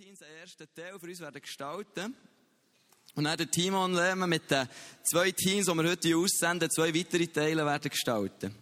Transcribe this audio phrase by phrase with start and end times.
[0.00, 2.16] Teens einen ersten Teil für uns werden gestalten.
[3.16, 4.66] Und dann der Timon wir mit den
[5.02, 8.54] zwei Teams, die wir heute aussenden, zwei weitere Teile werden gestalten.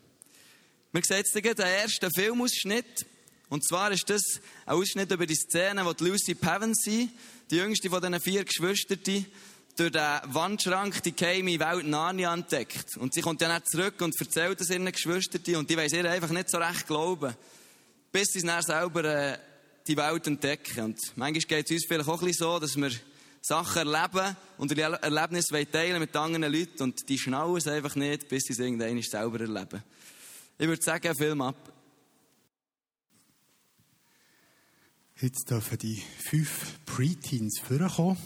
[0.91, 3.07] Wir sehen jetzt den ersten Filmausschnitt.
[3.51, 7.09] Und zwar ist das ein Ausschnitt über die Szene, wo Lucy Pevensey,
[7.49, 8.99] die jüngste von diesen vier Geschwistern,
[9.77, 12.97] durch den Wandschrank die geheime Welt Narnia entdeckt.
[12.97, 16.31] Und sie kommt dann zurück und erzählt es ihren Geschwistern und die weiss ihr einfach
[16.31, 17.33] nicht so recht glauben.
[18.11, 19.39] Bis sie es dann selber äh,
[19.89, 20.85] die Welt entdecken.
[20.85, 22.91] Und manchmal geht es uns vielleicht auch ein bisschen so, dass wir
[23.41, 28.29] Sachen erleben und die Erlebnisse teilen mit anderen Leuten und die schnallen es einfach nicht,
[28.29, 29.83] bis sie es irgendwann selber erleben.
[30.59, 31.73] Ich würde sagen, Film ab.
[35.21, 38.19] Jetzt dürfen die fünf Preteens vorkommen.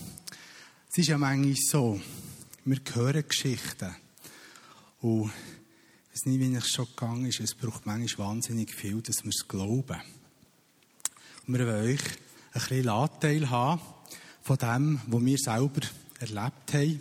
[0.90, 2.00] Es ist ja manchmal so,
[2.64, 3.94] wir hören Geschichten.
[5.00, 5.32] Und
[6.06, 9.30] ich weiß nicht, wie es schon gegangen ist, es braucht manchmal wahnsinnig viel, dass wir
[9.30, 10.02] es glauben.
[11.44, 13.82] Wir wollen euch ein bisschen Anteil haben
[14.42, 15.80] von dem, was wir selber
[16.20, 17.00] erlebt haben.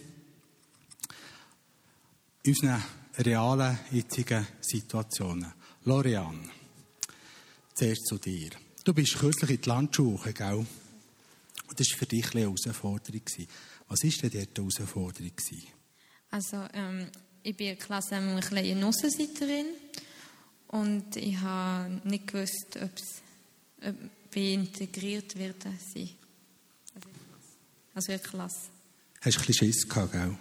[2.42, 2.84] In unseren
[3.20, 5.54] realen, jetzigen Situationen.
[5.86, 6.50] Lorian,
[7.76, 8.50] zuerst zu dir.
[8.84, 10.54] Du bist kürzlich in die Landschule, gell?
[10.56, 13.22] Und das war für dich eine Herausforderung.
[13.90, 15.32] Was war denn dort die Herausforderung?
[16.32, 17.08] Also, ähm,
[17.44, 19.68] ich bin in der Klasse eine kleine Aussenseiterin
[20.70, 22.90] und ich habe nicht gewusst, ob
[24.32, 26.10] wie integriert sein.
[27.94, 28.70] Also der Klasse.
[29.22, 30.28] Hast du ein bisschen Schiss gehabt, gell?
[30.28, 30.38] Mhm.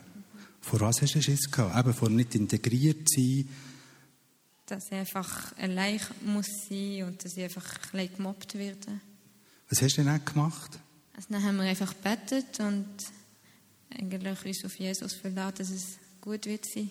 [0.60, 1.78] Vor was hast du Schiss gehabt?
[1.78, 3.48] Eben vor nicht integriert sein?
[4.66, 9.00] Dass ich einfach allein muss sein und dass ich einfach ein bisschen gemobbt werde.
[9.68, 10.78] Was hast du denn gemacht?
[11.16, 12.86] Also dann haben wir einfach gebetet und
[13.90, 16.90] eigentlich uns auf Jesus verlassen, dass es gut wird sein.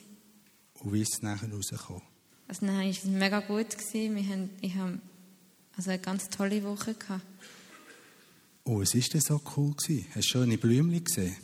[0.75, 2.03] Und wie ist es nachher rausgekommen?
[2.47, 3.69] Also dann war es mega gut.
[3.69, 4.15] Gewesen.
[4.15, 4.99] Wir haben, ich habe
[5.77, 7.23] also eine ganz tolle Woche gehabt.
[8.63, 9.73] Oh, es war denn so cool?
[9.75, 10.05] Gewesen?
[10.09, 11.35] Hast du schöne Blümchen gesehen?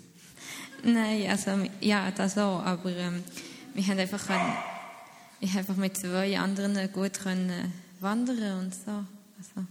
[0.84, 3.24] Nein, also ja, das auch, aber ähm,
[3.74, 4.54] wir haben einfach, können,
[5.40, 8.92] ich habe einfach mit zwei anderen gut können wandern und so.
[8.92, 9.68] Also.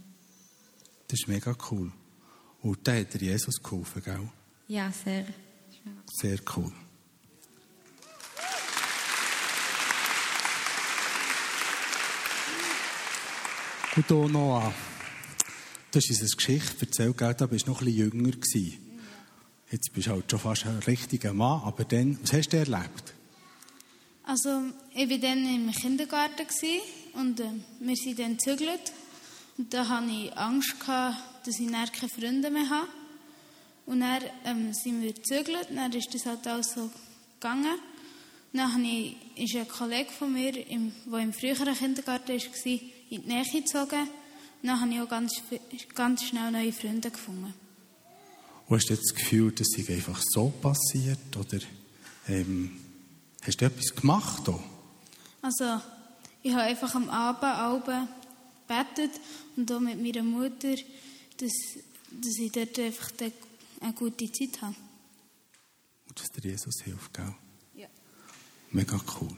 [1.07, 1.91] Das ist mega cool.
[2.61, 4.29] Und da hat Jesus geholfen, gell?
[4.67, 5.25] Ja, sehr.
[6.19, 6.71] Sehr cool.
[13.95, 14.73] Und hier Noah,
[15.95, 17.33] hast uns eine Geschichte erzählt, gell?
[17.33, 18.99] da bist du noch ein bisschen jünger gewesen.
[19.71, 23.13] Jetzt bist du halt schon fast ein richtiger Mann, aber dann, was hast du erlebt?
[24.23, 24.63] Also,
[24.93, 26.45] ich war dann im Kindergarten
[27.13, 27.45] und äh,
[27.79, 28.91] wir sind dann gezügelt.
[29.57, 32.89] Und da hatte ich Angst, gehabt, dass ich dann keine Freunde mehr habe.
[33.85, 36.91] Und dann ähm, sind wir gezügelt, dann ist das halt alles so
[37.39, 37.79] gegangen.
[38.55, 42.79] Dann ich, ist ein Kollege von mir, der im früheren Kindergarten war, in
[43.09, 44.07] die Nähe gezogen.
[44.63, 45.33] Dann habe ich auch ganz,
[45.93, 47.53] ganz schnell neue Freunde gefunden.
[48.67, 51.35] Und hast du das Gefühl, das sei einfach so passiert?
[51.37, 51.59] Oder
[52.29, 52.79] ähm,
[53.43, 54.47] hast du etwas gemacht?
[54.47, 54.63] Auch?
[55.41, 55.81] Also,
[56.41, 58.07] ich habe einfach am Abend, Abend
[58.67, 59.19] gebetet
[59.57, 60.75] und auch mit meiner Mutter,
[61.37, 61.51] dass,
[62.09, 63.11] dass ich dort einfach
[63.81, 64.75] eine gute Zeit habe.
[66.07, 67.35] Und dass dir Jesus hilft, gell?
[68.75, 69.29] Mega cool.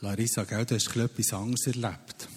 [0.00, 2.28] Larissa, gell, du hast etwas anderes erlebt.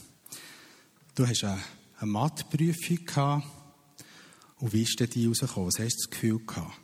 [1.16, 1.64] Du hast eine,
[2.00, 3.48] eine Matheprüfung gehabt.
[4.58, 5.68] Und wie ist denn die rausgekommen?
[5.68, 6.78] Was hast du das Gefühl gehabt?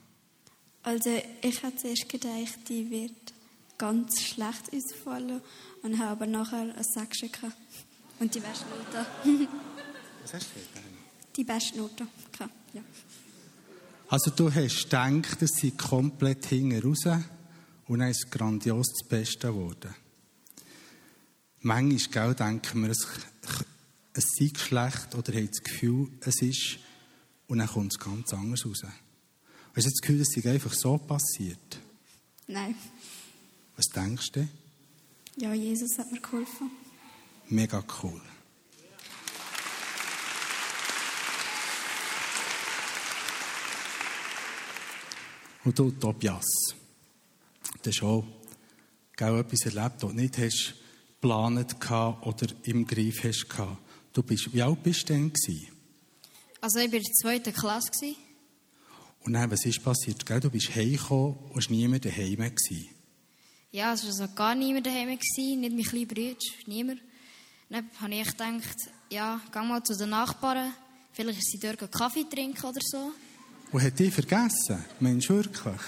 [0.83, 3.33] Also, ich hatte zuerst gedacht, die wird
[3.77, 5.41] ganz schlecht ausfallen
[5.81, 7.57] und habe aber nachher ein Sechs gehabt.
[8.21, 9.49] Und die beste Note.
[10.25, 10.83] Was hast du denn?
[11.35, 12.81] Die beste Note gehabt, ja.
[14.09, 17.05] Also du hast gedacht, es sei komplett hinten raus
[17.85, 19.93] und dann ist es grandios das Beste geworden.
[21.61, 23.07] Manchmal gell, denken wir, es,
[24.13, 26.79] es sei schlecht oder haben das Gefühl, es ist
[27.45, 28.81] und dann kommt es ganz anders raus.
[28.83, 31.79] Hast du das Gefühl, es sei einfach so passiert?
[32.47, 32.73] Nein.
[33.75, 34.47] Was denkst du?
[35.35, 36.71] Ja, Jesus hat mir geholfen.
[37.47, 38.19] Mega cool.
[45.65, 46.45] Und du, Tobias,
[47.81, 48.23] du hast auch
[49.15, 50.75] genau etwas erlebt, das du nicht hast
[51.19, 51.75] geplant
[52.21, 53.47] oder im Griff hast.
[54.13, 55.33] Du bist, wie alt bist du denn?
[56.61, 58.15] Also ich war in der zweiten Klasse.
[59.25, 60.23] Und dann, was ist passiert?
[60.29, 62.51] Du bist heimgekommen und es war niemand daheim.
[63.71, 66.35] Ja, es war also gar niemand daheim, nicht mein kleiner Bruder,
[66.67, 67.01] niemand.
[67.69, 68.77] Dann habe ich gedacht,
[69.09, 70.73] ja, geh mal zu den Nachbarn,
[71.11, 73.11] vielleicht ist sie dort Kaffee trinken oder so.
[73.71, 74.83] Und hat die vergessen?
[74.99, 75.81] Mensch, wirklich?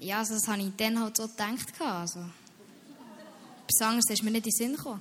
[0.00, 1.80] Ja, also das habe ich dann halt so gedacht.
[1.80, 2.20] Also.
[2.20, 5.00] etwas anderes ist mir nicht in den Sinn gekommen.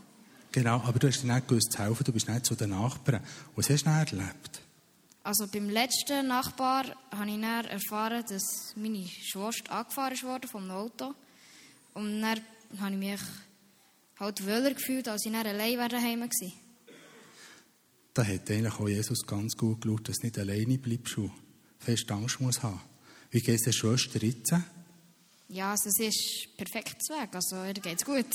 [0.52, 3.22] Genau, aber du hast dir nicht gewusst zu helfen, du bist nicht zu den Nachbarn.
[3.56, 4.62] Was hast du dann erlebt?
[5.24, 11.14] Also beim letzten Nachbar habe ich dann erfahren, dass meine Schwester angefahren worden vom Auto.
[11.94, 12.42] Und dann
[12.80, 13.20] habe ich mich
[14.20, 16.52] halt wohler gefühlt, als ich dann allein daheim war.
[18.14, 21.18] Da hat eigentlich auch Jesus ganz gut geschaut, dass du nicht alleine bleibst
[21.80, 22.82] fest Angst musst haben.
[23.32, 24.54] Wie geht es der Schwester jetzt?
[25.48, 28.28] Ja, also es ist perfekt zu Weg, also ihr geht's gut.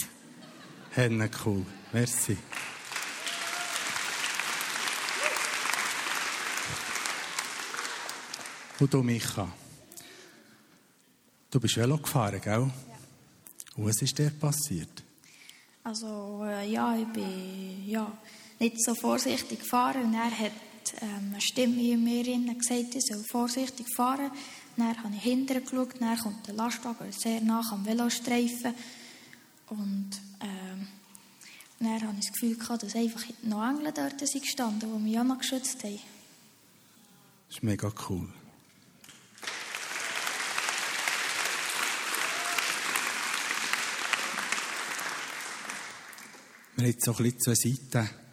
[0.90, 1.64] Henne, cool.
[1.92, 2.36] Merci.
[8.80, 9.52] Und du, Micha?
[11.50, 12.52] Du bist Velo gefahren, gell?
[12.52, 12.70] Ja.
[13.76, 15.02] Und was ist dir passiert?
[15.84, 18.10] Also, äh, ja, ich bin ja,
[18.58, 20.04] nicht so vorsichtig gefahren.
[20.04, 20.52] Und er hat
[21.00, 24.30] ähm, eine Stimme in mir gesagt, ich soll vorsichtig fahren.
[24.76, 28.74] Dann habe ich hinterher geschaut, dann kommt der Lastwagen sehr nach am Velostreifen.
[29.68, 30.10] Und
[30.40, 30.88] ähm,
[31.80, 34.44] dann hatte ich das Gefühl, gehabt, dass einfach noch Engel dort sind
[34.80, 36.00] die mich auch noch geschützt haben.
[37.48, 38.28] Das ist mega cool.
[46.76, 48.23] Wir haben jetzt so ein bisschen zwei Seiten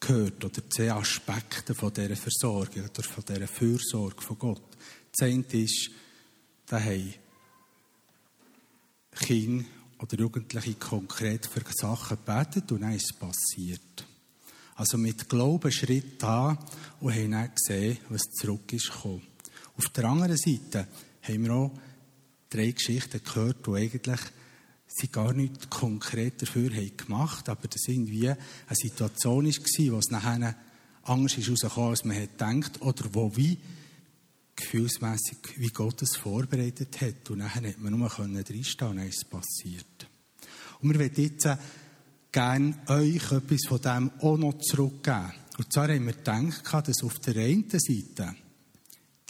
[0.00, 4.62] gehört, oder zwei Aspekte von dieser Versorgung oder von dieser Fürsorge von Gott.
[5.12, 5.90] Das eine ist,
[6.66, 7.14] da haben
[9.12, 9.64] Kinder
[9.98, 14.06] oder Jugendliche konkret für Sachen gebetet und dann ist es passiert.
[14.76, 16.56] Also mit Glauben Schritt an
[17.00, 19.26] und haben dann gesehen, was zurück ist gekommen.
[19.76, 20.86] Auf der anderen Seite
[21.22, 21.72] haben wir auch
[22.48, 24.20] drei Geschichten gehört, die eigentlich
[24.88, 28.38] sie gar nicht konkret dafür haben gemacht, aber das irgendwie eine
[28.72, 30.56] Situation war, wo es nachher
[31.04, 33.58] Angst ist als man hat gedacht, oder wo wie
[34.56, 37.30] gefühlsmässig, wie Gott es vorbereitet hat.
[37.30, 40.08] Und nachher hat man nur reinstehen und es passiert.
[40.80, 41.48] Und wir wollen jetzt
[42.32, 45.32] gerne euch etwas von dem auch noch zurückgeben.
[45.56, 48.34] Und zwar haben wir gedacht, dass auf der einen Seite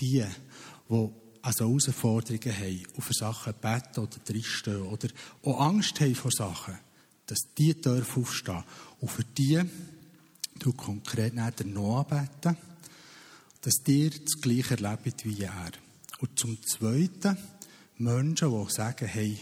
[0.00, 0.24] die,
[0.90, 1.08] die
[1.42, 5.08] also Herausforderungen haben und für Sachen beten oder drinstehen oder
[5.42, 6.78] auch Angst haben vor Sachen,
[7.26, 8.64] dass die dürfen aufstehen.
[9.00, 9.60] Und für die,
[10.58, 12.56] du konkret nicht der Noah beten,
[13.60, 15.72] dass ihr das Gleiche erlebt wie er.
[16.20, 17.36] Und zum Zweiten,
[17.98, 19.38] Menschen, die sagen, hey,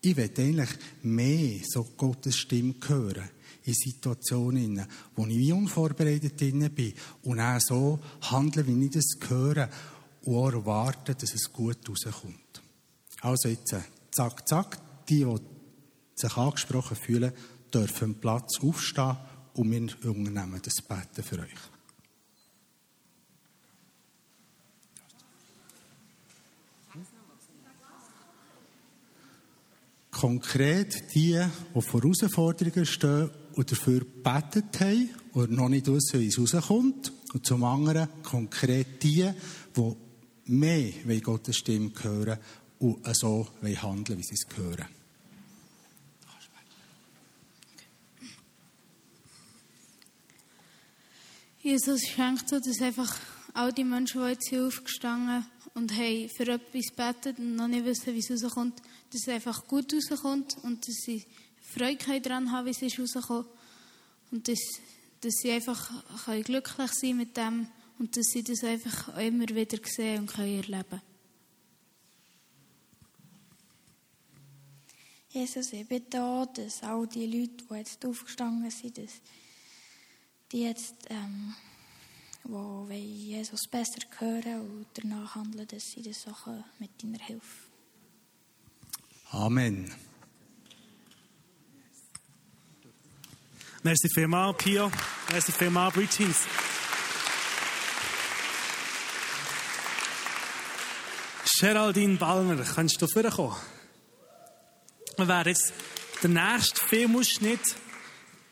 [0.00, 0.70] ich will eigentlich
[1.02, 3.28] mehr so Gottes Stimme hören
[3.64, 4.84] in Situationen,
[5.14, 9.68] wo ich wie unvorbereitet bin und auch so handeln, wie ich das höre
[10.24, 12.62] und erwarten, dass es gut rauskommt.
[13.20, 13.74] Also jetzt,
[14.10, 15.36] zack, zack, die, die
[16.14, 17.32] sich angesprochen fühlen,
[17.72, 19.16] dürfen Platz aufstehen
[19.54, 21.50] und wir unternehmen das Beten für euch.
[30.10, 31.42] Konkret die,
[31.74, 37.12] die vor Herausforderungen stehen und dafür gebetet haben oder noch nicht wissen, wie es rauskommt.
[37.32, 39.28] Und zum anderen konkret die,
[39.76, 39.96] die
[40.46, 42.38] mehr Gottes Stimme hören
[42.78, 44.86] und so handeln, wie sie es hören.
[51.62, 53.16] Jesus schenkt so, dass einfach
[53.54, 57.84] all die Menschen, die jetzt hier aufgestanden und haben für etwas betet und noch nicht
[57.84, 58.80] wissen, wie es rauskommt,
[59.10, 61.24] dass es einfach gut rauskommt und dass sie
[61.72, 63.46] Freude daran haben, wie es ist rausgekommen.
[64.32, 64.58] Und dass,
[65.20, 65.88] dass sie einfach
[66.44, 67.68] glücklich sein mit dem
[68.02, 71.00] und dass sie das einfach immer wieder sehen und können erleben
[75.30, 79.20] Jesus, ich bin da, dass all die Leute, die jetzt aufgestanden sind, dass
[80.50, 81.54] die jetzt, ähm,
[82.42, 86.48] wo Jesus besser hören und danach handeln, dass sie das auch
[86.80, 87.68] mit deiner Hilfe.
[89.30, 89.94] Amen.
[93.84, 94.90] Merci vielmals, Pio.
[95.30, 96.46] Merci vielmals, Bridges.
[101.62, 103.54] Geraldine Ballner, kannst du vorkommen?
[105.16, 105.72] Wir werden jetzt
[106.20, 107.76] den nächsten Filmausschnitt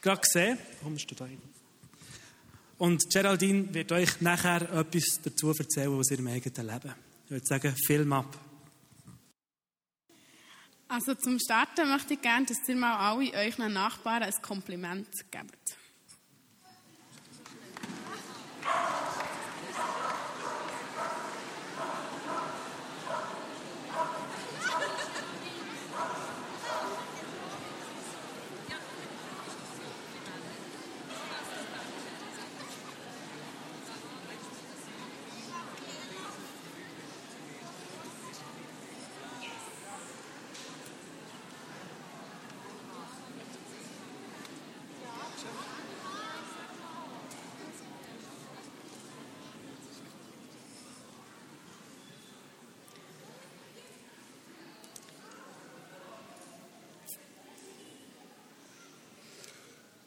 [0.00, 0.58] gerade sehen.
[0.84, 1.42] Bist du da hin?
[2.78, 6.94] Und Geraldine wird euch nachher etwas dazu erzählen aus ihrem eigenen Leben.
[7.24, 8.38] Ich würde sagen, Film ab.
[10.86, 15.79] Also zum Starten möchte ich gerne, dass ihr mal alle euren Nachbarn ein Kompliment gebt.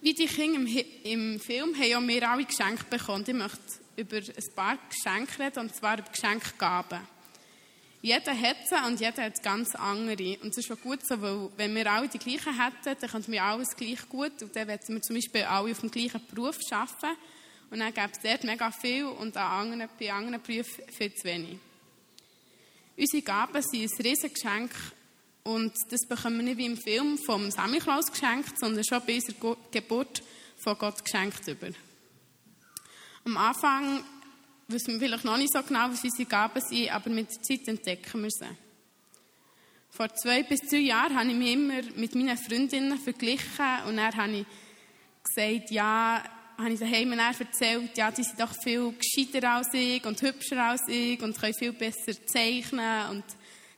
[0.03, 0.69] Wie die Kinder
[1.05, 3.23] im, Film haben auch wir alle Geschenke bekommen.
[3.25, 3.57] Ich möchte
[3.95, 7.07] über ein paar Geschenke reden, und zwar über Geschenkgaben.
[8.01, 10.37] Jeder hat sie und jeder hat ganz andere.
[10.41, 13.31] Und das ist auch gut so, weil wenn wir alle die gleichen hätten, dann könnten
[13.31, 14.43] wir alles gleich gut.
[14.43, 17.17] Und dann würden wir zum Beispiel alle auf dem gleichen Beruf arbeiten.
[17.71, 21.23] Und dann gäbe es dort mega viel und an anderen, bei anderen Berufen viel zu
[21.23, 21.59] wenig.
[22.97, 24.71] Unsere Gaben sind ein Riesengeschenk
[25.43, 29.57] und das bekommen wir nicht wie im Film vom Samichlaus geschenkt, sondern schon bei unserer
[29.71, 30.23] Geburt
[30.57, 31.69] von Gott geschenkt über.
[33.25, 34.03] Am Anfang
[34.67, 37.67] wissen wir vielleicht noch nicht so genau, was unsere Gaben sind, aber mit der Zeit
[37.67, 38.57] entdecken wir sie.
[39.89, 44.15] Vor zwei bis drei Jahren habe ich mich immer mit meinen Freundinnen verglichen und dann
[44.15, 44.45] habe ich
[45.23, 46.23] gesagt, ja,
[46.57, 50.63] habe ich daheim dann erzählt, ja, die sind doch viel gescheiter als ich und hübscher
[50.63, 53.23] als ich und können viel besser zeichnen und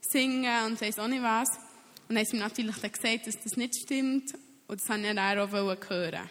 [0.09, 1.49] singen und weiss auch nicht was.
[2.07, 4.33] Und dann haben sie mir natürlich dann gesagt, dass das nicht stimmt
[4.67, 6.29] und das wollte ich dann auch hören.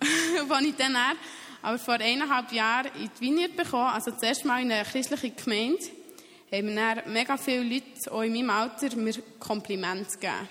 [0.50, 0.96] Als ich dann,
[1.62, 5.82] aber vor eineinhalb Jahren in die Vineyard bekommen, also zuerst mal in eine christliche Gemeinde,
[6.52, 10.48] haben mir dann mega viele Leute, auch in meinem Alter, mir Komplimente gegeben.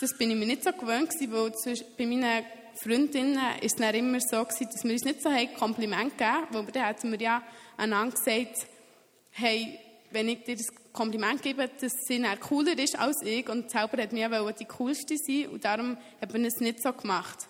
[0.00, 1.52] Das bin ich mir nicht so gewöhnt weil
[1.96, 2.44] bei meinen
[2.82, 6.66] Freundinnen ist es immer so gewesen, dass wir uns nicht so haben Kompliment gegeben, weil
[6.66, 7.42] dann hatten wir ja
[7.78, 8.66] einander gesagt,
[9.30, 9.78] hey,
[10.16, 14.02] wenn ich dir das Kompliment gebe, dass sie dann cooler ist als ich und selber
[14.02, 17.46] hat mir die coolste sein und darum hat man es nicht so gemacht.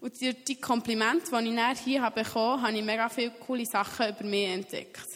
[0.00, 3.66] Und durch die Komplimente, die ich dann hier habe bekommen habe, ich mega viele coole
[3.66, 5.06] Sachen über mich entdeckt.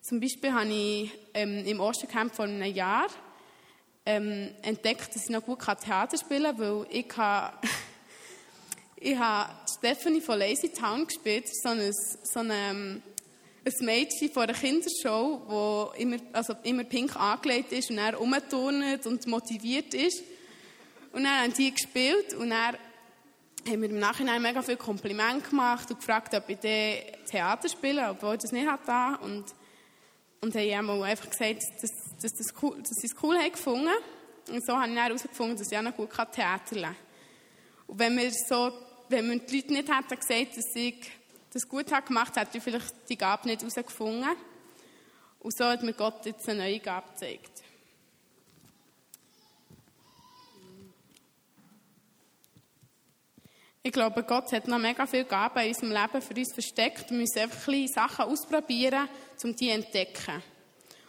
[0.00, 3.08] Zum Beispiel habe ich ähm, im Ostercamp vor einem Jahr
[4.06, 7.56] ähm, entdeckt, dass ich noch gut Theater spielen kann, weil ich habe,
[8.96, 13.02] ich habe Stephanie von Lazy Town gespielt, so ein, so ein,
[13.64, 19.06] ein Mädchen von einer Kindershow, wo immer, also immer pink angelegt ist und er rumturnt
[19.06, 20.22] und motiviert ist.
[21.12, 22.76] Und dann haben die gespielt und dann
[23.68, 28.10] haben wir im Nachhinein mega viel Kompliment gemacht und gefragt, ob ich dann Theater spiele,
[28.10, 29.22] obwohl ich das nicht hatte.
[29.24, 29.44] Und,
[30.40, 31.90] und haben auch einfach gesagt, dass,
[32.22, 33.90] dass, das cool, dass sie es cool haben gefunden.
[34.48, 37.86] Und so habe ich herausgefunden, dass ich auch noch gut Theater lernen kann.
[37.88, 38.72] Und wenn wir, so,
[39.08, 41.10] wenn wir die Leute nicht hätten gesagt, dass ich
[41.52, 44.36] das gut habe gemacht hätte ich vielleicht die Gabe nicht herausgefunden.
[45.40, 47.62] Und so hat mir Gott jetzt eine neue Gabe gezeigt.
[53.82, 57.10] Ich glaube, Gott hat noch mega viele Gaben in unserem Leben für uns versteckt.
[57.10, 59.08] Wir müssen einfach kleine Sachen ausprobieren,
[59.42, 60.42] um die zu entdecken.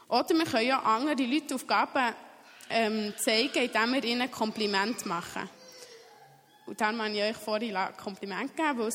[0.08, 2.16] Oder wir können ja andere Leute auf Gaben
[2.70, 5.50] ähm, zeigen, indem wir ihnen Kompliment machen.
[6.66, 8.94] Und dann habe ich euch vorhin ein Kompliment gegeben, weil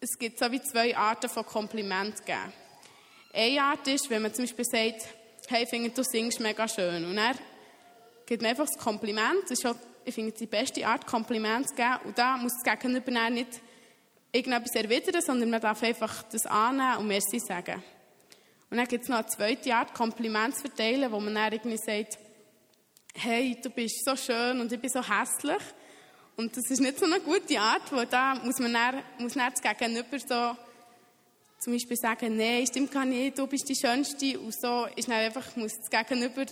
[0.00, 2.52] es gibt so wie zwei Arten von Kompliment geben.
[3.32, 5.08] Eine Art ist, wenn man zum Beispiel sagt,
[5.48, 7.04] hey, finde, du singst mega schön.
[7.04, 7.34] Und er
[8.26, 9.42] gibt mir einfach das Kompliment.
[9.44, 11.98] Das ist schon, ich finde, die beste Art, Kompliment zu geben.
[12.04, 13.60] Und da muss das Gegenüber nicht
[14.32, 17.82] irgendetwas erwidern, sondern man darf einfach das annehmen und Merci sagen.
[18.68, 21.78] Und dann gibt es noch eine zweite Art, Kompliment zu verteilen, wo man dann irgendwie
[21.78, 22.18] sagt,
[23.14, 25.62] hey, du bist so schön und ich bin so hässlich.
[26.36, 29.50] Und das ist nicht so eine gute Art, weil da muss man dann, muss dann
[29.50, 30.56] das Gegenüber so
[31.58, 34.38] zum Beispiel sagen, nein, stimmt gar nicht, du bist die Schönste.
[34.38, 36.44] Und so ist dann einfach, muss das Gegenüber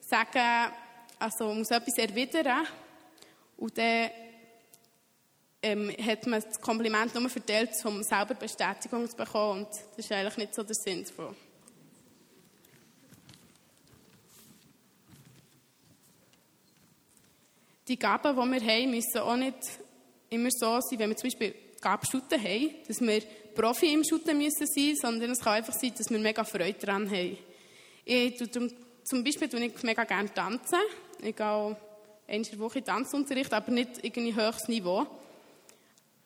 [0.00, 0.72] sagen,
[1.18, 2.64] also muss etwas erwidern.
[3.56, 4.10] Und dann
[5.62, 9.62] ähm, hat man das Kompliment nur verteilt, um selber Bestätigung zu bekommen.
[9.62, 11.34] Und das ist eigentlich nicht so der Sinn davon.
[17.86, 19.58] Die Gaben, die wir haben, müssen auch nicht
[20.30, 23.22] immer so sein, wenn wir zum Beispiel Gaben Shooten haben, dass wir
[23.54, 27.08] Profi im Shooten müssen sein, sondern es kann einfach sein, dass wir mega Freude daran
[27.10, 27.36] haben.
[28.04, 28.50] Ich, tue
[29.04, 30.78] zum Beispiel tue ich mega gerne tanzen.
[31.22, 31.76] Ich gehe auch
[32.26, 35.06] der Woche Tanzunterricht, aber nicht irgendwie höchstes Niveau.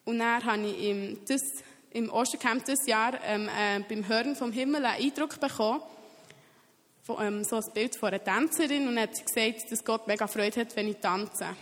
[0.04, 1.42] Und dann habe ich im, das,
[1.90, 5.82] im Ostercamp dieses Jahr ähm, äh, beim Hören vom Himmel einen Eindruck bekommen,
[7.08, 10.88] so ein Bild von einer Tänzerin und hat gesagt, dass Gott mega Freude hat, wenn
[10.88, 11.46] ich tanze.
[11.46, 11.56] Und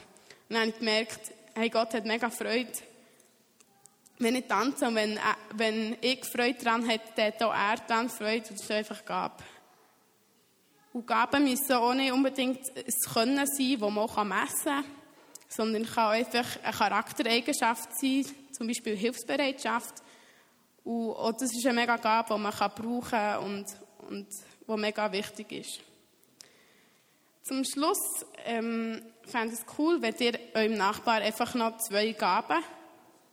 [0.49, 2.73] dann habe ich gemerkt, hey, Gott hat mega Freude,
[4.19, 5.21] wenn ich tanze und wenn, äh,
[5.55, 9.05] wenn ich Freude daran habe, dann hat auch er daran Freude und das ist einfach
[9.05, 9.45] Gabe.
[10.93, 14.85] Und Gaben müssen auch nicht unbedingt ein Können sein, das man auch messen kann,
[15.49, 19.95] sondern kann einfach eine Charaktereigenschaft sein, zum Beispiel Hilfsbereitschaft.
[20.85, 23.67] Und auch das ist eine mega Gabe, die man brauchen kann und,
[24.09, 24.27] und
[24.67, 25.81] was mega wichtig ist.
[27.43, 32.63] Zum Schluss ähm, fände ich es cool, wenn ihr eurem Nachbar einfach noch zwei Gaben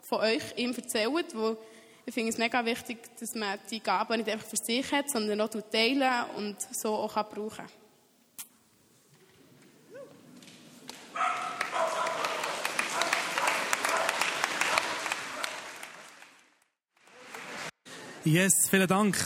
[0.01, 1.57] von euch ihm erzählt, wo
[2.05, 5.39] ich finde es mega wichtig, dass man die Gaben nicht einfach für sich hat, sondern
[5.39, 7.69] auch teilen und so auch brauchen kann.
[18.25, 19.17] Yes, vielen Dank.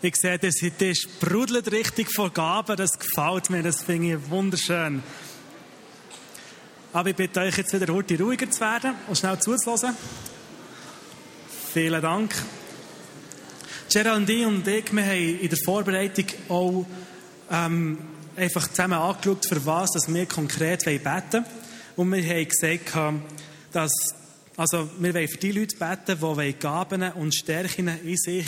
[0.00, 2.76] Ich sehe, das heute sprudelt richtig vor Gaben.
[2.76, 5.02] Das gefällt mir, das finde ich wunderschön.
[6.92, 9.96] Aber ich bitte euch jetzt wieder heute ruhiger zu werden und schnell zuzuhören.
[11.74, 12.32] Vielen Dank.
[13.92, 16.86] Geraldine und ich, wir haben in der Vorbereitung auch
[17.50, 17.98] ähm,
[18.36, 21.44] einfach zusammen angeschaut, für was dass wir konkret beten wollen.
[21.96, 22.94] Und wir haben gesagt,
[23.72, 23.90] dass
[24.56, 28.46] also wir wollen für die Leute beten, die Gaben und Stärken in sich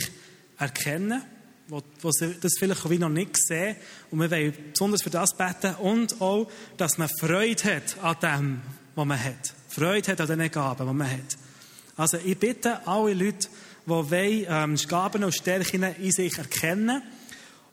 [0.57, 1.40] erkennen wollen,
[1.71, 3.77] die das vielleicht wie noch nicht sehen.
[4.11, 8.61] Und wir wollen besonders für das beten und auch, dass man Freude hat an dem,
[8.95, 9.55] was man hat.
[9.69, 11.37] Freude hat an den Gaben, die man hat.
[11.97, 13.49] Also ich bitte alle Leute,
[13.87, 17.03] die wollen, ähm, Gaben und Stärken in sich erkennen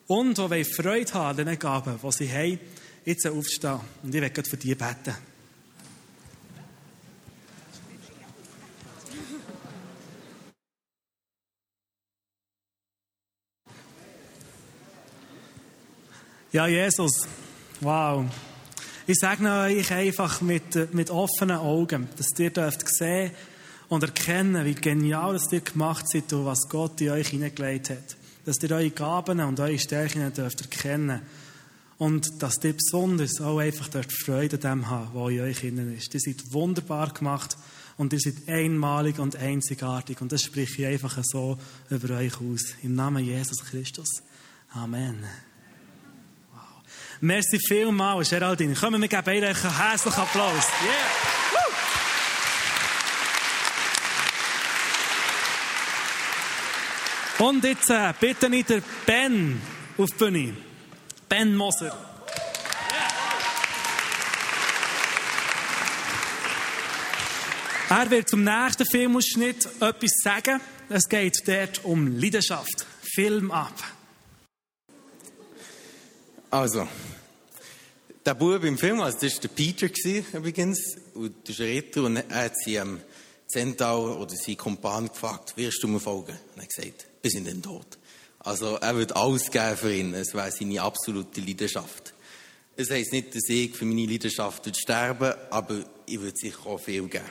[0.08, 2.60] und die Freude haben an den Gaben, die sie haben,
[3.06, 3.80] jetzt aufstehen.
[4.04, 5.16] Und ich werde für die beten.
[16.54, 17.28] Ja, Jesus,
[17.82, 18.26] wow.
[19.06, 23.32] Ich sage euch einfach mit, mit offenen Augen, dass ihr dürft sehen
[23.90, 28.18] und erkennen, wie genial das ihr gemacht seid und was Gott in euch hineingelegt hat.
[28.46, 31.22] Dass ihr eure Gaben und eure Stärken dürft erkennen
[31.98, 35.98] und dass ihr besonders auch einfach dort Freude an dem haben, was in euch innen
[35.98, 36.14] ist.
[36.14, 37.58] Ihr seid wunderbar gemacht
[37.98, 41.58] und ihr seid einmalig und einzigartig und das spreche ich einfach so
[41.90, 42.62] über euch aus.
[42.84, 44.24] Im Namen Jesus Christus.
[44.72, 45.26] Amen.
[47.22, 48.76] Merci vielmals, Geraldine.
[48.76, 50.66] Kommen wir geben ihr einen herzlichen Applaus.
[50.84, 51.48] Yeah.
[57.40, 59.62] Und jetzt äh, bitte ich den Ben
[59.98, 60.58] auf die Bühne.
[61.30, 61.96] Ben Moser.
[67.90, 70.60] Er wird zum nächsten Filmausschnitt etwas sagen.
[70.90, 72.86] Es geht dort um Leidenschaft.
[73.02, 73.97] Film ab.
[76.50, 76.88] Also,
[78.26, 79.90] der Bub im Film, also das war der Peter
[80.34, 83.02] übrigens, und das ist ein Ritter, und er hat sie am
[83.48, 86.32] Centaur oder seinen Kumpan gefragt, wirst du mir folgen?
[86.32, 87.86] Und er hat gesagt, bis in den Tod.
[88.40, 92.14] Also er wird alles geben für ihn, es wäre seine absolute Leidenschaft.
[92.78, 97.08] Es heisst nicht, dass ich für meine Leidenschaft sterben aber ich würde sicher auch viel
[97.08, 97.26] geben.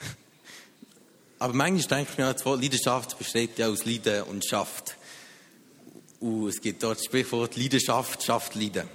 [1.40, 4.97] Aber manchmal denke ich mir, Leidenschaft besteht ja aus Leiden und Schaft.
[6.20, 8.88] Und es gibt dort das Sprichwort Leidenschaft schafft Leiden.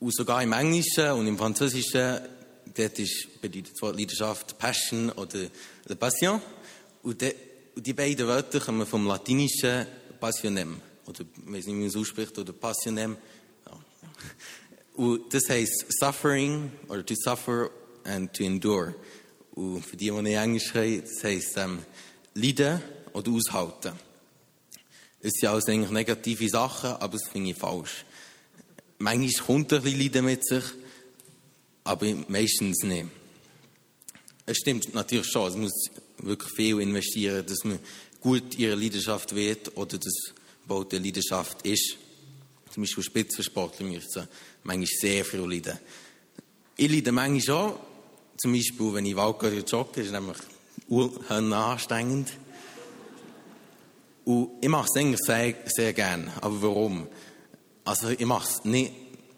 [0.00, 2.20] Und sogar im Englischen und im Französischen,
[2.74, 5.46] dort ist bedeutet das Wort Leidenschaft Passion oder
[5.86, 6.40] la Passion.
[7.02, 7.34] Und, de,
[7.76, 9.86] und die beiden Wörter kommen vom Latinischen
[10.18, 10.80] Passionem.
[11.06, 13.16] Oder, ich weiß nicht, wie man es ausspricht, oder Passionem.
[13.66, 13.78] Ja.
[14.94, 17.70] Und das heißt suffering, oder to suffer
[18.04, 18.94] and to endure.
[19.52, 21.80] Und für die, die nicht Englisch können, das heisst ähm,
[22.34, 23.92] leiden oder aushalten.
[25.24, 28.04] Es sind alles eigentlich negative Sachen, aber das finde ich falsch.
[28.98, 30.64] Manchmal kommt ein bisschen Leiden mit sich,
[31.82, 33.06] aber meistens nicht.
[34.44, 35.72] Es stimmt natürlich schon, es muss
[36.18, 37.78] wirklich viel investieren, dass man
[38.20, 40.34] gut ihrer Leidenschaft wird oder dass
[40.66, 41.96] bald eine Leidenschaft ist.
[42.70, 44.28] Zum Beispiel Spitzensportler müssen
[44.62, 45.78] manchmal sehr viel leiden.
[46.76, 47.78] Ich leide manchmal schon,
[48.36, 50.36] zum Beispiel, wenn ich Wald jogge, ist nämlich
[51.50, 52.30] anstrengend.
[54.24, 56.30] Und ich mache es eigentlich sehr, sehr gern.
[56.40, 57.06] Aber warum?
[57.84, 58.92] Also ich mache es nicht,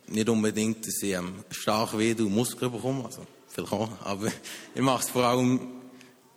[0.08, 4.30] nicht unbedingt, dass ich ähm, stark werde und Muskeln bekomme, also vielleicht auch, aber
[4.74, 5.60] ich mache es vor allem,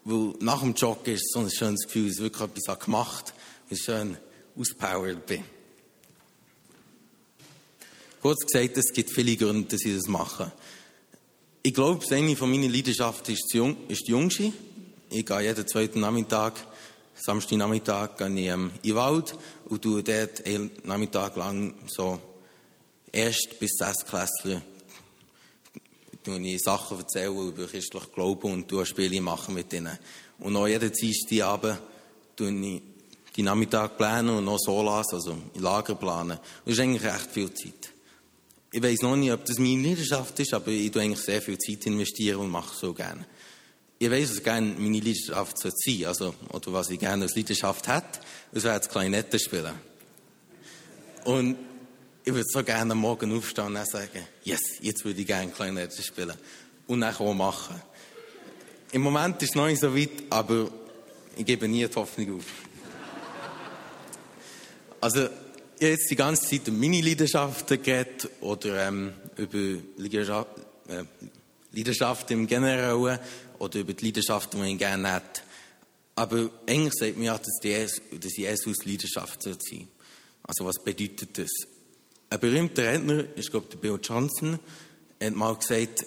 [0.04, 3.70] weil nach dem Joggen ist so ein schönes Gefühl, dass ich wirklich etwas gemacht habe
[3.70, 4.18] und schön
[4.58, 5.44] auspowered bin.
[8.22, 10.52] Kurz gesagt, es gibt viele Gründe, dass ich das mache.
[11.62, 14.52] Ich glaube, eine von meinen Leidenschaften ist die, Jungschi.
[15.10, 16.54] Ich gehe jeden zweiten Nachmittag
[17.22, 22.20] Samstagnachmittag gehe ich ähm, in den Wald und tue dort einen Nachmittag lang so
[23.12, 24.62] erst bis sechs Klässler
[26.38, 29.98] ich Sachen erzählen über christlichen Glauben und tue Spiele machen mit ihnen.
[30.38, 31.80] Und noch jeden Dienstagabend
[32.36, 32.82] tue ich
[33.36, 36.38] die Nachmittag planen und noch Solas, also Lager planen.
[36.66, 37.94] das ist eigentlich recht viel Zeit.
[38.72, 41.58] Ich weiß noch nicht, ob das meine Leidenschaft ist, aber ich tue eigentlich sehr viel
[41.58, 43.26] Zeit investieren und mache so gerne
[44.02, 48.20] ich weiß, was gerne meine Leidenschaft sollte, also, oder was ich gerne als Leidenschaft hätte,
[48.54, 49.74] das wäre das Klarinette spielen.
[51.26, 51.58] Und
[52.24, 56.34] ich würde so gerne Morgen aufstehen und sagen, yes, jetzt würde ich gerne Klarinette spielen.
[56.88, 57.82] Und dann auch machen.
[58.94, 60.70] Im Moment ist es noch nicht so weit, aber
[61.36, 62.46] ich gebe nie die Hoffnung auf.
[65.02, 65.34] Also, habe
[65.80, 70.50] jetzt die ganze Zeit über meine Leidenschaften geredet oder ähm, über Leidenschaft,
[70.88, 71.04] äh,
[71.74, 73.20] Leidenschaft im Generellen
[73.60, 75.44] oder über die Leidenschaft, die man gerne hat.
[76.16, 77.60] Aber eigentlich sagt man ja, dass,
[78.38, 79.88] Jesus, Leidenschaft sein soll.
[80.44, 81.52] Also was bedeutet das?
[82.30, 84.60] Ein berühmter Redner, ich glaube der Bill Johnson,
[85.22, 86.06] hat mal gesagt,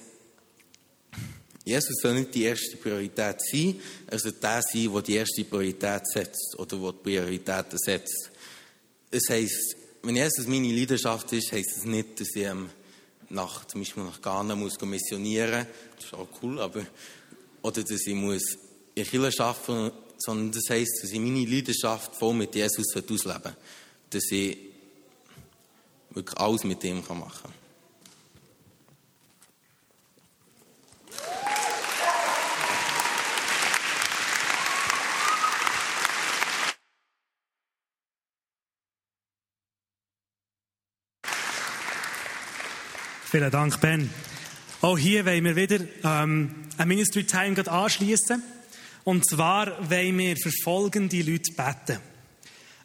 [1.65, 6.07] Jesus soll nicht die erste Priorität sein, er soll der sein, der die erste Priorität
[6.07, 8.31] setzt oder der die Prioritäten setzt.
[9.11, 12.49] Das heisst, wenn Jesus meine Leidenschaft ist, heisst das nicht, dass ich
[13.29, 16.85] nach, zum Beispiel nach Ghana muss missionieren Das ist auch cool, aber,
[17.63, 18.43] oder dass ich muss
[18.95, 19.93] in Kirche arbeiten
[20.25, 23.57] sondern das heisst, dass ich meine Leidenschaft voll mit Jesus ausleben kann.
[24.11, 24.57] Dass ich
[26.11, 27.53] wirklich alles mit ihm machen kann.
[43.31, 44.11] Vielen Dank, Ben.
[44.83, 48.43] Auch hier wollen wir wieder ähm, ein Ministry Time anschließen.
[49.05, 52.01] Und zwar wollen wir für folgende Leute beten.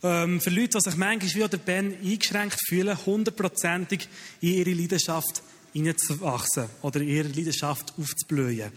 [0.03, 4.07] Ähm, für Leute, die sich manchmal wie der Ben eingeschränkt fühlen, hundertprozentig
[4.41, 5.41] in ihre Leidenschaft
[5.73, 8.71] hineinzuwachsen oder in ihre Leidenschaft aufzublühen.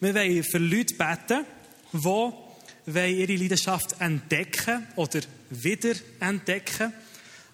[0.00, 1.46] Wir wollen für Leute beten,
[2.86, 6.92] die ihre Leidenschaft entdecken oder wieder entdecken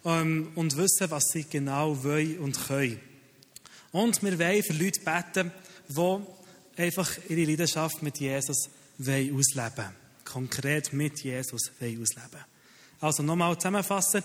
[0.04, 3.07] ähm, und wissen, was sie genau wollen und können.
[3.92, 5.52] Und wir wollen für Leute beten,
[5.88, 9.96] die einfach ihre Leidenschaft mit Jesus ausleben wollen.
[10.24, 12.44] Konkret mit Jesus ausleben
[13.00, 14.22] Also nochmal zusammenfassen.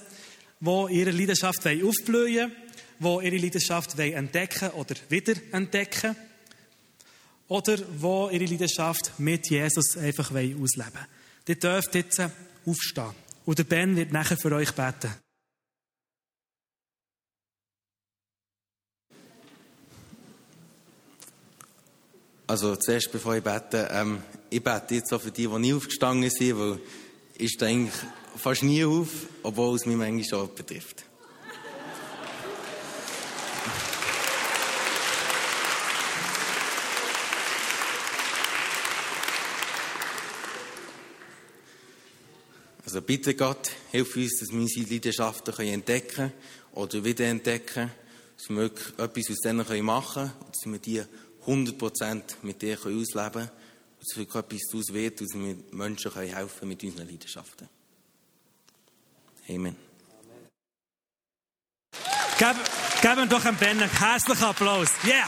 [0.59, 2.51] Wo ihre Leidenschaft aufblühen
[2.99, 6.15] wo ihre Leidenschaft entdecken oder wieder entdecken
[7.47, 11.07] oder wo ihre Leidenschaft mit Jesus einfach ausleben wollen.
[11.47, 12.21] Ihr dürft jetzt
[12.65, 13.11] aufstehen.
[13.45, 15.13] Und der Ben wird nachher für euch beten.
[22.45, 26.29] Also zuerst, bevor ich bete, ähm, ich bete jetzt auch für die, die nie aufgestanden
[26.29, 26.79] sind, weil
[27.37, 27.93] ich stehe eigentlich
[28.35, 29.07] fast nie auf,
[29.43, 31.05] obwohl es mich manchmal auch betrifft.
[42.85, 46.33] Also bitte Gott, hilf uns, dass wir unsere Leidenschaften entdecken
[46.73, 47.89] oder wiederentdecken,
[48.37, 51.03] dass wir etwas aus denen machen können und dass wir die
[51.47, 56.59] 100% mit dir ausleben können und dass wirklich etwas daraus wird, dass wir Menschen helfen
[56.59, 57.69] können mit unseren Leidenschaften.
[59.49, 59.75] Amen.
[62.37, 62.59] Geben,
[63.01, 64.89] geben doch einem Ben einen herzlichen Applaus.
[65.05, 65.27] Yeah!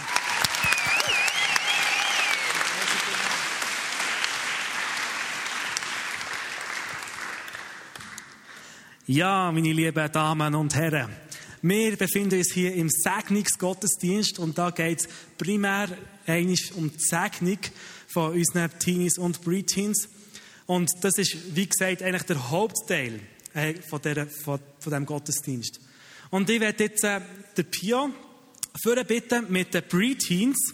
[9.08, 11.25] Ja, meine lieben Damen und Herren.
[11.68, 15.88] Wir befinden uns hier im Segnungsgottesdienst und da geht es primär
[16.28, 17.58] um die Segnung
[18.08, 20.08] von unseren Teenies und Preteens.
[20.68, 23.20] Und das ist, wie gesagt, eigentlich der Hauptteil
[23.56, 25.80] äh, von, der, von, von diesem Gottesdienst.
[26.30, 27.20] Und ich werde jetzt äh,
[27.58, 28.12] den Pio
[28.80, 30.72] führen bitten mit den Preteens.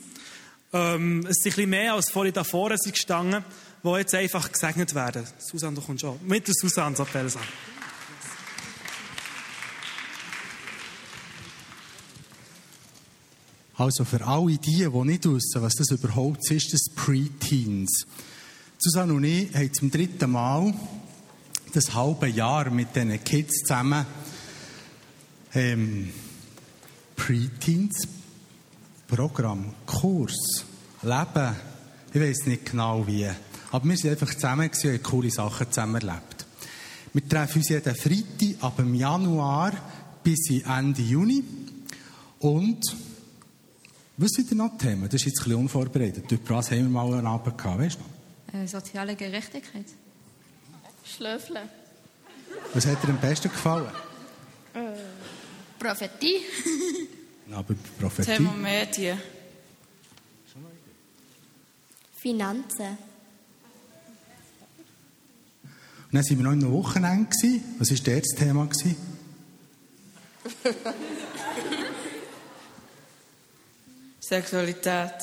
[0.74, 3.46] Ähm, es sind ein bisschen mehr als vorhin da vorne gestanden,
[3.82, 5.26] die jetzt einfach gesegnet werden.
[5.38, 6.20] Susanne, du kommst schon.
[6.28, 7.40] Mit der Susanne, Belsa.
[13.82, 18.06] Also für alle die, die nicht wissen, was das überhaupt ist, das Preteens.
[18.78, 20.72] Susanne und ich haben zum dritten Mal
[21.74, 24.06] das halbe Jahr mit diesen Kids zusammen
[25.56, 26.12] ähm,
[27.16, 28.08] Preteens
[29.08, 30.64] Programm, Kurs,
[31.02, 31.56] Leben,
[32.14, 33.28] ich weiß nicht genau wie.
[33.72, 36.46] Aber wir sind einfach zusammen und haben coole Sachen zusammen erlebt.
[37.14, 39.74] Wir treffen uns jeden Freitag ab dem Januar
[40.24, 41.44] bis Ende Juni
[42.38, 43.11] und
[44.22, 45.06] was sind denn noch Themen?
[45.06, 46.30] Das ist jetzt ein bisschen unvorbereitet.
[46.30, 47.98] Durch was haben wir mal einen Abend gehabt, weißt
[48.52, 48.58] du?
[48.58, 49.86] Äh, soziale Gerechtigkeit.
[51.04, 51.68] Schlöfeln.
[52.74, 53.90] Was hat dir am besten gefallen?
[54.74, 54.80] Äh,
[55.80, 56.42] Prophetie.
[57.52, 58.32] Aber Prophetie?
[58.32, 59.18] Thema Medien.
[62.18, 62.98] Finanzen.
[66.12, 67.30] Und dann waren wir noch in einem Wochenende.
[67.80, 68.70] Was war dort das Thema?
[74.22, 75.14] Sexualität.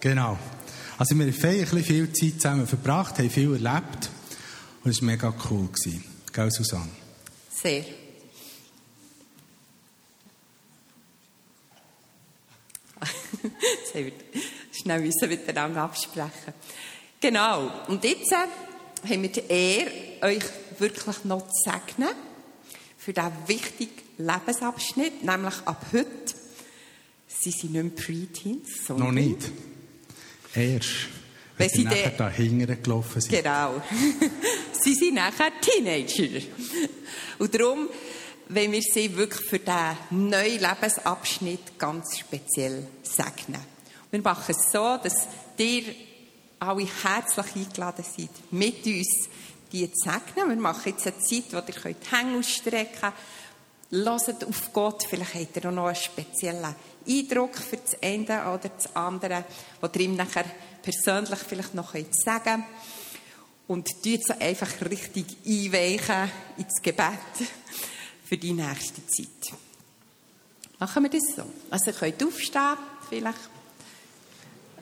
[0.00, 0.38] Genau.
[0.96, 4.10] Also wir haben viel, viel Zeit zusammen verbracht, haben viel erlebt
[4.84, 5.68] und es war mega cool.
[6.32, 6.90] Gell, Susanne?
[7.52, 7.84] Sehr.
[13.42, 14.12] Jetzt haben wir
[14.72, 16.54] schnell müssen miteinander absprechen.
[17.20, 17.70] Genau.
[17.88, 19.90] Und jetzt äh, haben wir die Ehre,
[20.22, 20.44] euch
[20.78, 22.14] wirklich noch zu segnen
[22.96, 26.43] für diesen wichtigen Lebensabschnitt, nämlich ab heute.
[27.44, 29.08] Sie sind nicht mehr Preteens, sondern...
[29.08, 29.50] Noch nicht.
[30.54, 30.88] Erst.
[31.58, 33.32] Wenn, Wenn sie nachher da hinten gelaufen sind.
[33.34, 33.82] Genau.
[34.82, 36.40] sie sind nachher Teenager.
[37.38, 37.90] Und darum
[38.48, 43.60] wollen wir sie wirklich für diesen neuen Lebensabschnitt ganz speziell segnen.
[44.10, 45.28] Wir machen es so, dass
[45.58, 45.82] ihr
[46.60, 49.28] alle herzlich eingeladen seid, mit uns
[49.70, 50.48] die zu segnen.
[50.48, 53.14] Wir machen jetzt eine Zeit, wo ihr könnt die Hände ausstrecken könnt.
[53.90, 55.04] Hört auf Gott.
[55.08, 56.74] Vielleicht habt ihr noch einen speziellen
[57.06, 59.44] Eindruck für das eine oder das andere,
[59.80, 60.46] was ihr ihm nachher
[60.82, 62.64] persönlich vielleicht noch sagen könnt.
[63.66, 67.48] Und tut so einfach richtig einweichen ins Gebet
[68.24, 69.58] für die nächste Zeit.
[70.78, 71.44] Machen wir das so?
[71.70, 72.76] Also ihr könnt aufstehen,
[73.08, 73.38] vielleicht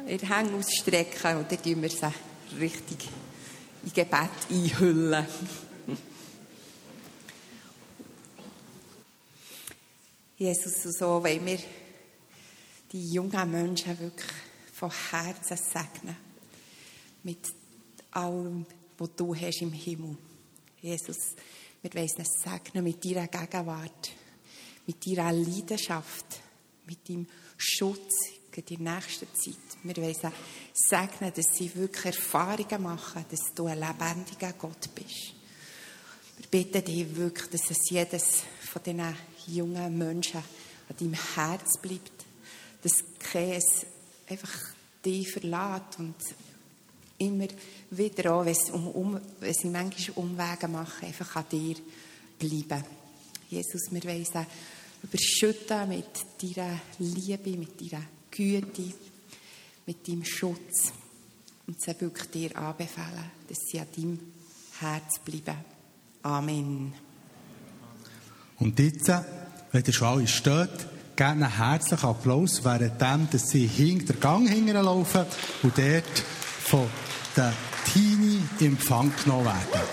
[0.06, 3.08] ihr Hände ausstrecken und dann tun wir sie richtig
[3.84, 5.26] in Gebet einhüllen.
[10.42, 11.58] Jesus, und so wollen wir
[12.90, 14.32] die jungen Menschen wirklich
[14.72, 16.16] von Herzen segnen.
[17.22, 17.46] Mit
[18.10, 18.66] allem,
[18.98, 20.16] was du hast im Himmel.
[20.80, 21.36] Jesus,
[21.80, 24.10] wir wollen es segnen mit deiner Gegenwart,
[24.84, 26.40] mit deiner Leidenschaft,
[26.86, 28.10] mit deinem Schutz
[28.52, 29.78] in der nächsten Zeit.
[29.84, 30.28] Wir wollen sie
[30.74, 35.34] segnen, dass sie wirklich Erfahrungen machen, dass du ein lebendiger Gott bist.
[36.36, 39.14] Wir bitten dich wirklich, dass es jedes von diesen
[39.46, 40.42] jungen Menschen
[40.88, 42.24] an deinem Herz bleibt,
[42.82, 43.86] dass keines
[44.28, 44.52] einfach
[45.04, 46.14] dich verlässt und
[47.18, 47.48] immer
[47.90, 51.76] wieder auch, wenn, es um, um, wenn sie manchmal Umwege machen, einfach an dir
[52.38, 52.84] bleiben.
[53.48, 54.46] Jesus, wir wollen sie
[55.02, 56.06] überschütten mit
[56.40, 58.92] deiner Liebe, mit deiner Güte,
[59.86, 60.92] mit deinem Schutz
[61.66, 64.18] und sie wirklich dir anbefehlen, dass sie an deinem
[64.80, 65.58] Herz bleiben.
[66.22, 67.11] Amen.
[68.62, 69.08] Und jetzt,
[69.72, 70.70] wenn ihr schon alle steht,
[71.16, 75.26] gebt einen herzlichen Applaus, währenddem, dass sie hinter den Gang hinterlaufen
[75.64, 76.18] und dort
[76.62, 76.88] von
[77.36, 77.52] den
[77.92, 79.88] Teenie in Empfang genommen werden.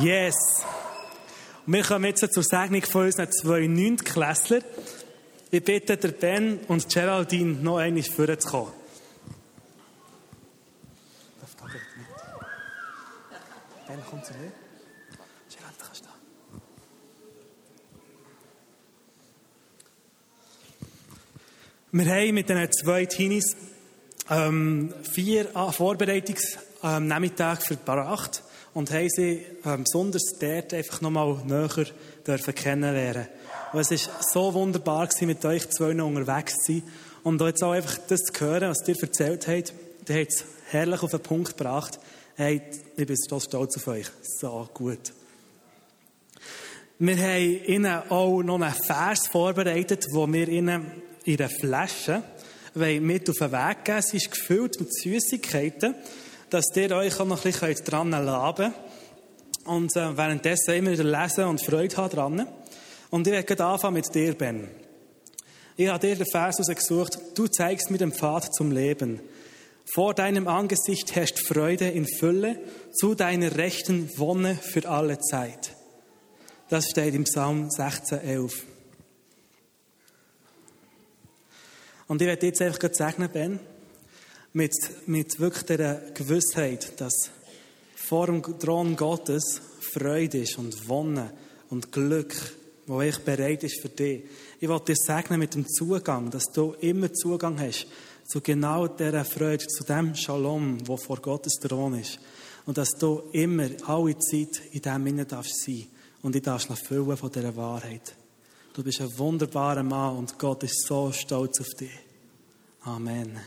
[0.00, 0.36] Yes.
[1.66, 4.62] Wir kommen jetzt zur Segnung von unseren zwei Neuntklässlern.
[5.50, 8.85] Ich bitte der Ben und Geraldine noch einmal vorzukommen.
[13.96, 14.52] Ben, komm zu mir.
[15.48, 16.12] Gerald, kannst du da.
[21.92, 23.56] Wir haben mit diesen zwei Teenies
[24.28, 28.42] ähm, vier ah, Vorbereitungsnachmittage verbracht
[28.74, 31.86] und haben sie ähm, besonders dort einfach nochmal näher
[32.26, 33.28] dürfen kennenlernen.
[33.72, 36.82] Und es war so wunderbar, gewesen, mit euch zwei noch unterwegs zu sein
[37.22, 39.72] und jetzt auch einfach das zu hören, was ihr erzählt habt.
[40.08, 41.98] Ihr habt es herrlich auf den Punkt gebracht.
[42.38, 42.60] Hey,
[42.98, 44.08] ich bin so stolz auf euch.
[44.22, 45.14] So gut.
[46.98, 52.22] Wir haben ihnen auch noch einen Vers vorbereitet, wo wir ihnen in einer Flasche
[52.74, 54.02] mit auf den Weg geben.
[54.02, 55.94] Sie ist gefüllt mit Süßigkeiten,
[56.50, 59.66] dass ihr euch auch noch ein bisschen dran laben könnt.
[59.66, 62.46] Und äh, währenddessen immer wieder lesen und Freude haben dran.
[63.08, 64.68] Und ich werde anfangen mit dir, Ben.
[65.78, 67.18] Ich habe dir den Vers ausgesucht.
[67.34, 69.20] Du zeigst mir den Pfad zum Leben.
[69.94, 72.58] Vor deinem Angesicht herrscht Freude in Fülle,
[72.92, 75.76] zu deiner Rechten Wonne für alle Zeit.
[76.68, 78.52] Das steht im Psalm 16,11.
[82.08, 83.60] Und ich werde jetzt einfach sagen, Ben,
[84.52, 84.74] mit,
[85.06, 87.30] mit wirklich der Gewissheit, dass
[87.94, 91.32] vor dem Thron Gottes Freude ist und Wonne
[91.70, 92.34] und Glück,
[92.86, 94.24] wo ich bereit ist für dich.
[94.60, 97.86] Ich will dir segnen mit dem Zugang, dass du immer Zugang hast
[98.26, 102.18] zu genau dieser Freude, zu dem Shalom, wo vor Gottes Thron ist.
[102.66, 105.86] Und dass du immer, alle Zeit in dem Innen darfst sein
[106.22, 108.14] und ich darfst füllen von dieser Wahrheit.
[108.72, 111.90] Du bist ein wunderbarer Mann und Gott ist so stolz auf dich.
[112.82, 113.38] Amen.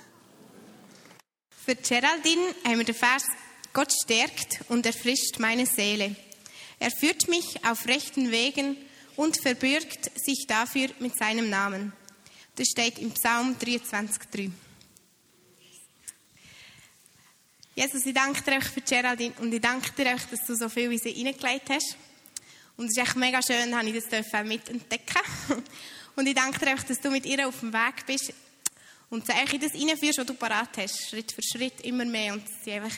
[1.65, 3.25] Für Geraldine haben wir den Vers
[3.73, 6.15] Gott stärkt und erfrischt meine Seele.
[6.79, 8.77] Er führt mich auf rechten Wegen
[9.17, 11.93] und verbürgt sich dafür mit seinem Namen.
[12.55, 14.49] Das steht im Psalm 23,3.
[17.79, 20.99] Jesus, ich danke dir für Geraldine und ich danke dir, dass du so viel in
[20.99, 21.95] sie hineingelegt hast.
[22.75, 25.21] Und es ist echt mega schön, dass ich das mitentdecken
[26.17, 28.33] Und ich danke dir, dass du mit ihr auf dem Weg bist
[29.09, 32.43] und sie in das hineinführst, was du parat hast, Schritt für Schritt immer mehr und
[32.65, 32.97] sie einfach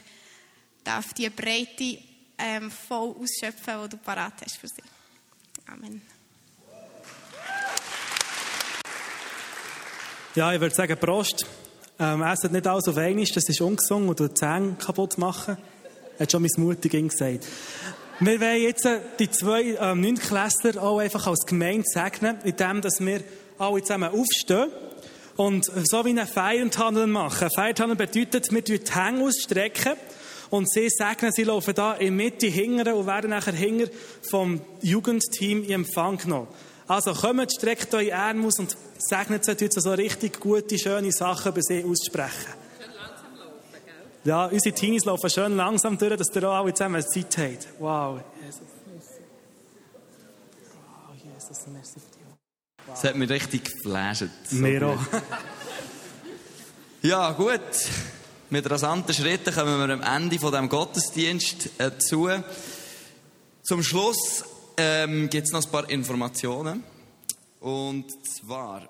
[0.84, 2.00] darf die Breite
[2.40, 4.82] ähm, voll ausschöpfen, die du parat hast für sie.
[5.68, 6.02] Amen.
[10.34, 11.46] Ja, ich würde sagen, Prost.
[12.02, 15.56] Ähm, esset nicht alles auf einmal, das ist ungesund und die Zähne kaputt machen.
[16.20, 17.46] Hat schon mein Mutiging gesagt.
[18.20, 23.22] Wir wollen jetzt äh, die zwei ähm, Neuntklässler auch einfach als Gemeinde segnen, indem wir
[23.60, 24.72] alle zusammen aufstehen
[25.36, 27.50] und so wie einen Feiertunnel machen.
[27.56, 29.94] Feiertunnel bedeutet, wir die Hänge ausstrecken
[30.50, 33.86] und sie segnen, sie laufen da in Mitte hingern und werden nachher hinger
[34.28, 36.48] vom Jugendteam in Empfang genommen.
[36.88, 38.76] Also kommt, streckt eure Arme aus und
[39.10, 42.54] segnet sie, tut so richtig gute, schöne Sachen über sie aussprechen.
[44.24, 47.68] Ja, unsere Teenies laufen schön langsam durch, dass ihr auch alle zusammen Zeit habt.
[47.80, 48.62] Wow, Jesus.
[50.76, 52.22] Wow, Jesus, merci für dich.
[52.88, 54.26] Das hat mich richtig geflasht.
[54.50, 55.00] So Mir auch.
[57.04, 57.60] Ja, gut.
[58.52, 62.30] Mit rasanten Schritten kommen wir am Ende von dem Gottesdienst äh, zu.
[63.64, 64.44] Zum Schluss
[64.78, 66.84] ähm, gibt es noch ein paar Informationen.
[67.62, 68.90] Und zwar